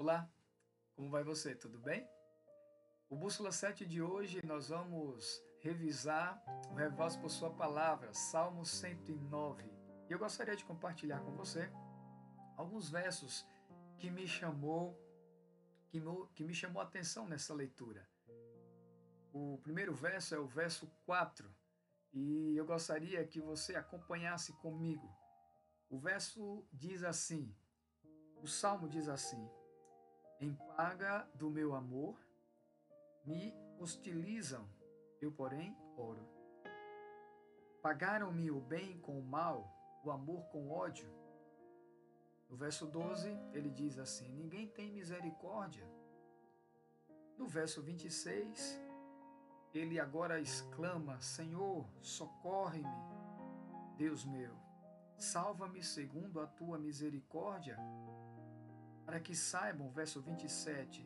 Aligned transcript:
Olá, 0.00 0.26
como 0.96 1.10
vai 1.10 1.22
você? 1.22 1.54
Tudo 1.54 1.78
bem? 1.78 2.08
O 3.10 3.16
Bússola 3.16 3.52
7 3.52 3.84
de 3.84 4.00
hoje 4.00 4.40
nós 4.46 4.70
vamos 4.70 5.44
revisar 5.58 6.42
o 6.70 6.74
Revoz 6.74 7.18
por 7.18 7.28
Sua 7.28 7.50
Palavra, 7.50 8.14
Salmo 8.14 8.64
109. 8.64 9.62
E 10.08 10.10
eu 10.10 10.18
gostaria 10.18 10.56
de 10.56 10.64
compartilhar 10.64 11.20
com 11.20 11.36
você 11.36 11.70
alguns 12.56 12.88
versos 12.88 13.46
que 13.98 14.10
me 14.10 14.26
chamou 14.26 14.98
que 15.90 16.00
me, 16.00 16.26
que 16.28 16.44
me 16.44 16.54
chamou 16.54 16.80
a 16.80 16.86
atenção 16.86 17.28
nessa 17.28 17.52
leitura. 17.52 18.08
O 19.34 19.58
primeiro 19.58 19.94
verso 19.94 20.34
é 20.34 20.38
o 20.38 20.46
verso 20.46 20.90
4 21.04 21.54
e 22.14 22.56
eu 22.56 22.64
gostaria 22.64 23.26
que 23.26 23.38
você 23.38 23.76
acompanhasse 23.76 24.54
comigo. 24.62 25.14
O 25.90 25.98
verso 25.98 26.66
diz 26.72 27.04
assim: 27.04 27.54
o 28.36 28.46
salmo 28.46 28.88
diz 28.88 29.06
assim: 29.06 29.46
em 30.40 30.54
paga 30.76 31.28
do 31.34 31.50
meu 31.50 31.74
amor, 31.74 32.16
me 33.24 33.54
hostilizam, 33.78 34.66
eu, 35.20 35.30
porém, 35.30 35.76
oro. 35.96 36.26
Pagaram-me 37.82 38.50
o 38.50 38.60
bem 38.60 38.98
com 39.00 39.18
o 39.18 39.22
mal, 39.22 39.70
o 40.02 40.10
amor 40.10 40.44
com 40.46 40.70
ódio. 40.70 41.08
No 42.48 42.56
verso 42.56 42.86
12, 42.86 43.30
ele 43.52 43.70
diz 43.70 43.98
assim: 43.98 44.32
Ninguém 44.32 44.66
tem 44.66 44.90
misericórdia. 44.90 45.86
No 47.36 47.46
verso 47.46 47.82
26, 47.82 48.80
ele 49.74 50.00
agora 50.00 50.40
exclama: 50.40 51.20
Senhor, 51.20 51.86
socorre-me, 52.00 52.88
Deus 53.96 54.24
meu, 54.24 54.54
salva-me 55.18 55.82
segundo 55.82 56.40
a 56.40 56.46
tua 56.46 56.78
misericórdia 56.78 57.78
para 59.04 59.20
que 59.20 59.34
saibam, 59.34 59.90
verso 59.90 60.20
27, 60.20 61.04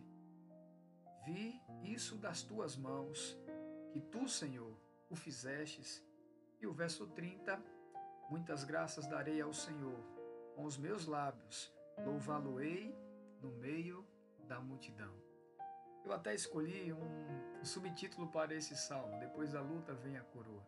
vi 1.25 1.61
isso 1.83 2.17
das 2.17 2.42
tuas 2.42 2.77
mãos, 2.77 3.39
que 3.92 4.01
tu, 4.01 4.28
Senhor, 4.28 4.77
o 5.09 5.17
fizestes. 5.17 6.03
E 6.61 6.67
o 6.67 6.73
verso 6.73 7.06
30, 7.06 7.62
muitas 8.31 8.64
graças 8.64 9.06
darei 9.06 9.41
ao 9.41 9.53
Senhor, 9.53 9.98
com 10.55 10.64
os 10.64 10.78
meus 10.78 11.06
lábios, 11.06 11.73
louvá-lo-ei 12.05 12.97
no 13.41 13.51
meio 13.53 14.06
da 14.47 14.61
multidão. 14.61 15.14
Eu 16.05 16.12
até 16.12 16.34
escolhi 16.34 16.92
um, 16.92 17.64
subtítulo 17.64 18.29
para 18.29 18.55
esse 18.55 18.77
salmo, 18.77 19.19
depois 19.19 19.53
da 19.53 19.61
luta 19.61 19.95
vem 19.95 20.17
a 20.17 20.23
coroa. 20.23 20.62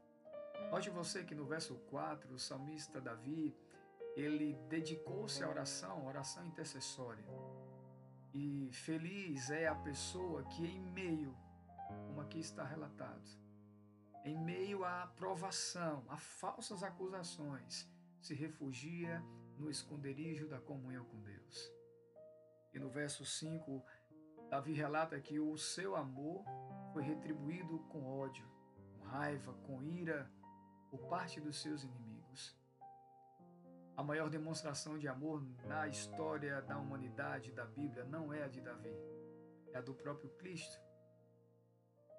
Note 0.70 0.90
você 0.90 1.22
que 1.24 1.34
no 1.34 1.44
verso 1.44 1.74
4, 1.90 2.34
o 2.34 2.38
salmista 2.38 3.00
Davi, 3.00 3.54
ele 4.16 4.54
dedicou-se 4.70 5.44
à 5.44 5.48
oração, 5.48 6.06
oração 6.06 6.44
intercessória. 6.46 7.24
E 8.32 8.70
feliz 8.72 9.50
é 9.50 9.68
a 9.68 9.74
pessoa 9.74 10.42
que, 10.44 10.66
em 10.66 10.80
meio, 10.80 11.36
como 12.06 12.22
aqui 12.22 12.40
está 12.40 12.64
relatado, 12.64 13.28
em 14.24 14.36
meio 14.36 14.84
à 14.84 15.06
provação, 15.06 16.02
a 16.08 16.16
falsas 16.16 16.82
acusações, 16.82 17.88
se 18.20 18.34
refugia 18.34 19.22
no 19.58 19.70
esconderijo 19.70 20.48
da 20.48 20.58
comunhão 20.58 21.04
com 21.04 21.20
Deus. 21.22 21.72
E 22.72 22.78
no 22.78 22.88
verso 22.88 23.24
5, 23.24 23.84
Davi 24.48 24.72
relata 24.72 25.20
que 25.20 25.38
o 25.38 25.56
seu 25.58 25.94
amor 25.94 26.44
foi 26.92 27.02
retribuído 27.02 27.78
com 27.90 28.04
ódio, 28.04 28.46
com 28.98 29.04
raiva, 29.04 29.52
com 29.66 29.82
ira, 29.82 30.30
por 30.90 31.06
parte 31.06 31.40
dos 31.40 31.60
seus 31.60 31.84
inimigos. 31.84 32.15
A 33.96 34.02
maior 34.02 34.28
demonstração 34.28 34.98
de 34.98 35.08
amor 35.08 35.42
na 35.64 35.88
história 35.88 36.60
da 36.60 36.76
humanidade 36.76 37.50
da 37.50 37.64
Bíblia 37.64 38.04
não 38.04 38.30
é 38.30 38.42
a 38.42 38.46
de 38.46 38.60
Davi, 38.60 38.94
é 39.72 39.78
a 39.78 39.80
do 39.80 39.94
próprio 39.94 40.28
Cristo, 40.36 40.78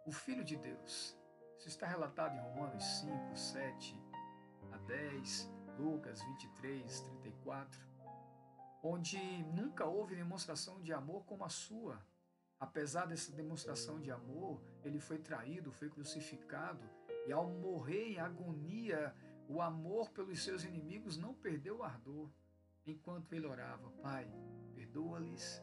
o 0.03 0.11
Filho 0.11 0.43
de 0.43 0.57
Deus. 0.57 1.15
Isso 1.59 1.67
está 1.67 1.85
relatado 1.85 2.35
em 2.35 2.39
Romanos 2.39 2.83
5, 3.01 3.37
7 3.37 3.95
a 4.71 4.77
10, 4.77 5.51
Lucas 5.77 6.19
23, 6.23 6.99
34, 7.01 7.79
onde 8.81 9.19
nunca 9.53 9.85
houve 9.85 10.15
demonstração 10.15 10.81
de 10.81 10.91
amor 10.91 11.25
como 11.25 11.45
a 11.45 11.49
sua. 11.49 12.03
Apesar 12.59 13.05
dessa 13.05 13.31
demonstração 13.31 13.99
de 13.99 14.09
amor, 14.09 14.59
ele 14.83 14.99
foi 14.99 15.19
traído, 15.19 15.71
foi 15.71 15.91
crucificado 15.91 16.89
e 17.27 17.31
ao 17.31 17.47
morrer 17.47 18.13
em 18.13 18.19
agonia 18.19 19.13
o 19.47 19.61
amor 19.61 20.09
pelos 20.11 20.43
seus 20.43 20.63
inimigos 20.63 21.17
não 21.17 21.33
perdeu 21.33 21.77
o 21.77 21.83
ardor 21.83 22.29
enquanto 22.85 23.33
ele 23.33 23.47
orava: 23.47 23.89
Pai, 24.01 24.29
perdoa-lhes, 24.73 25.61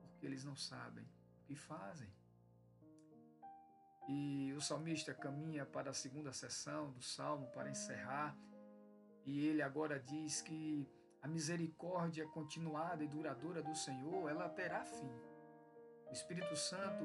porque 0.00 0.26
eles 0.26 0.44
não 0.44 0.56
sabem 0.56 1.04
o 1.04 1.44
que 1.44 1.54
fazem. 1.54 2.12
E 4.08 4.52
o 4.54 4.60
salmista 4.60 5.14
caminha 5.14 5.64
para 5.64 5.90
a 5.90 5.94
segunda 5.94 6.32
sessão 6.32 6.90
do 6.90 7.02
salmo 7.02 7.46
para 7.52 7.70
encerrar, 7.70 8.36
e 9.24 9.46
ele 9.46 9.62
agora 9.62 10.00
diz 10.00 10.42
que 10.42 10.88
a 11.22 11.28
misericórdia 11.28 12.26
continuada 12.26 13.04
e 13.04 13.08
duradoura 13.08 13.62
do 13.62 13.74
Senhor, 13.74 14.28
ela 14.28 14.48
terá 14.48 14.84
fim. 14.84 15.12
O 16.08 16.12
Espírito 16.12 16.56
Santo 16.56 17.04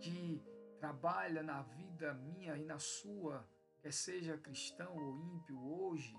que 0.00 0.40
trabalha 0.78 1.42
na 1.42 1.62
vida 1.62 2.14
minha 2.14 2.56
e 2.56 2.64
na 2.64 2.78
sua 2.78 3.44
quer 3.88 3.92
seja 3.92 4.36
cristão 4.36 4.94
ou 4.98 5.16
ímpio 5.16 5.58
hoje, 5.58 6.14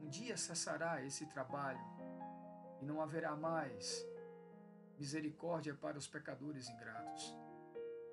um 0.00 0.08
dia 0.08 0.36
cessará 0.36 1.04
esse 1.04 1.26
trabalho 1.26 1.84
e 2.80 2.84
não 2.84 3.00
haverá 3.00 3.34
mais 3.34 4.06
misericórdia 4.96 5.74
para 5.74 5.98
os 5.98 6.06
pecadores 6.06 6.68
ingratos. 6.68 7.36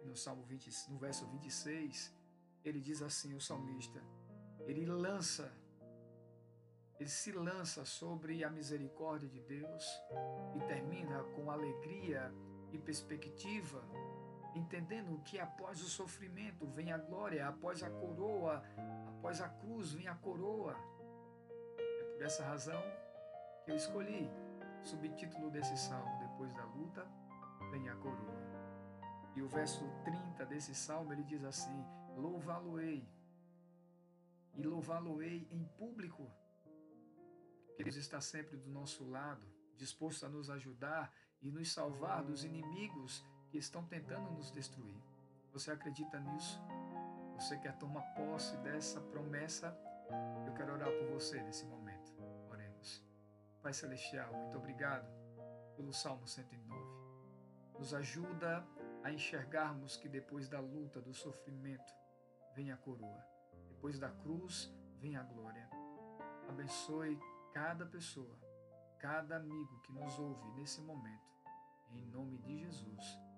No 0.03 0.15
Salmo 0.15 0.43
20, 0.45 0.89
no 0.89 0.97
verso 0.97 1.27
26, 1.27 2.11
ele 2.65 2.81
diz 2.81 3.03
assim, 3.03 3.35
o 3.35 3.39
salmista, 3.39 4.03
ele 4.61 4.87
lança, 4.87 5.53
ele 6.99 7.09
se 7.09 7.31
lança 7.31 7.85
sobre 7.85 8.43
a 8.43 8.49
misericórdia 8.49 9.29
de 9.29 9.39
Deus 9.41 9.85
e 10.55 10.61
termina 10.61 11.23
com 11.35 11.51
alegria 11.51 12.33
e 12.71 12.79
perspectiva 12.79 13.83
entendendo 14.55 15.21
que 15.23 15.39
após 15.39 15.81
o 15.81 15.89
sofrimento 15.89 16.65
vem 16.67 16.91
a 16.91 16.97
glória, 16.97 17.47
após 17.47 17.83
a 17.83 17.89
coroa, 17.89 18.63
após 19.07 19.41
a 19.41 19.49
cruz 19.49 19.93
vem 19.93 20.07
a 20.07 20.15
coroa. 20.15 20.75
É 21.77 22.03
por 22.13 22.21
essa 22.23 22.43
razão 22.43 22.81
que 23.63 23.71
eu 23.71 23.75
escolhi 23.75 24.29
o 24.81 24.85
subtítulo 24.85 25.49
desse 25.49 25.75
salmo: 25.77 26.19
Depois 26.19 26.53
da 26.53 26.65
luta 26.65 27.07
vem 27.71 27.89
a 27.89 27.95
coroa. 27.95 28.43
E 29.35 29.41
o 29.41 29.47
verso 29.47 29.83
30 30.03 30.45
desse 30.45 30.75
salmo 30.75 31.11
ele 31.11 31.23
diz 31.23 31.43
assim: 31.43 31.83
Louvá-lo-ei, 32.15 33.07
e 34.55 34.63
louvá-lo-ei 34.63 35.47
em 35.51 35.63
público. 35.77 36.31
Que 37.75 37.83
Deus 37.83 37.95
está 37.95 38.21
sempre 38.21 38.55
do 38.55 38.69
nosso 38.69 39.03
lado, 39.09 39.43
disposto 39.75 40.25
a 40.25 40.29
nos 40.29 40.49
ajudar 40.49 41.11
e 41.41 41.51
nos 41.51 41.71
salvar 41.73 42.23
dos 42.23 42.43
inimigos 42.43 43.25
que 43.53 43.59
estão 43.59 43.85
tentando 43.85 44.31
nos 44.31 44.49
destruir. 44.49 44.99
Você 45.51 45.69
acredita 45.69 46.19
nisso? 46.19 46.59
Você 47.35 47.55
quer 47.59 47.77
tomar 47.77 48.01
posse 48.15 48.57
dessa 48.57 48.99
promessa? 48.99 49.77
Eu 50.47 50.55
quero 50.55 50.73
orar 50.73 50.89
por 50.89 51.07
você 51.09 51.39
nesse 51.43 51.63
momento. 51.67 52.11
Oremos. 52.49 53.05
Pai 53.61 53.71
Celestial, 53.71 54.33
muito 54.33 54.57
obrigado 54.57 55.07
pelo 55.75 55.93
Salmo 55.93 56.27
109. 56.27 56.81
Nos 57.77 57.93
ajuda 57.93 58.65
a 59.03 59.11
enxergarmos 59.11 59.97
que 59.97 60.09
depois 60.09 60.49
da 60.49 60.59
luta, 60.59 60.99
do 60.99 61.13
sofrimento, 61.13 61.93
vem 62.55 62.71
a 62.71 62.77
coroa. 62.77 63.23
Depois 63.69 63.99
da 63.99 64.09
cruz, 64.09 64.73
vem 64.99 65.15
a 65.15 65.21
glória. 65.21 65.69
Abençoe 66.49 67.19
cada 67.53 67.85
pessoa, 67.85 68.35
cada 68.97 69.35
amigo 69.35 69.79
que 69.81 69.91
nos 69.93 70.17
ouve 70.17 70.49
nesse 70.55 70.81
momento. 70.81 71.31
Em 71.91 72.03
nome 72.07 72.39
de 72.39 72.57
Jesus. 72.57 73.32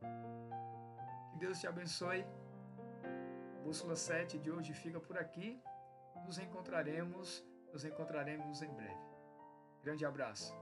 Que 0.00 1.38
Deus 1.38 1.60
te 1.60 1.66
abençoe. 1.66 2.24
Bússola 3.64 3.96
7 3.96 4.38
de 4.38 4.50
hoje 4.50 4.72
fica 4.72 5.00
por 5.00 5.18
aqui. 5.18 5.62
Nos 6.26 6.38
encontraremos, 6.38 7.44
nos 7.72 7.84
encontraremos 7.84 8.62
em 8.62 8.72
breve. 8.74 9.10
Grande 9.82 10.04
abraço. 10.04 10.54